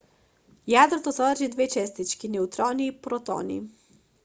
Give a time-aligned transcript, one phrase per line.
[0.71, 3.61] јадрото содржи две честички неутрони и протони